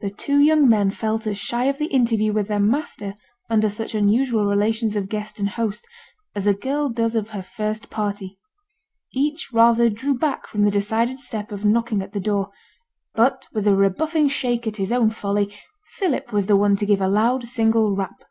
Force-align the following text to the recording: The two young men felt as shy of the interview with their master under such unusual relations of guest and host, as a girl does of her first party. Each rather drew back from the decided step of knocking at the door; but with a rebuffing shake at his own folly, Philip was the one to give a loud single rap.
The 0.00 0.08
two 0.08 0.38
young 0.38 0.66
men 0.66 0.90
felt 0.90 1.26
as 1.26 1.36
shy 1.36 1.64
of 1.64 1.76
the 1.76 1.84
interview 1.92 2.32
with 2.32 2.48
their 2.48 2.58
master 2.58 3.14
under 3.50 3.68
such 3.68 3.94
unusual 3.94 4.46
relations 4.46 4.96
of 4.96 5.10
guest 5.10 5.38
and 5.38 5.46
host, 5.46 5.86
as 6.34 6.46
a 6.46 6.54
girl 6.54 6.88
does 6.88 7.14
of 7.14 7.28
her 7.36 7.42
first 7.42 7.90
party. 7.90 8.38
Each 9.12 9.50
rather 9.52 9.90
drew 9.90 10.14
back 10.14 10.46
from 10.46 10.62
the 10.64 10.70
decided 10.70 11.18
step 11.18 11.52
of 11.52 11.66
knocking 11.66 12.00
at 12.00 12.12
the 12.12 12.18
door; 12.20 12.48
but 13.12 13.46
with 13.52 13.66
a 13.66 13.76
rebuffing 13.76 14.28
shake 14.28 14.66
at 14.66 14.76
his 14.76 14.90
own 14.90 15.10
folly, 15.10 15.54
Philip 15.98 16.32
was 16.32 16.46
the 16.46 16.56
one 16.56 16.74
to 16.76 16.86
give 16.86 17.02
a 17.02 17.06
loud 17.08 17.46
single 17.46 17.94
rap. 17.94 18.24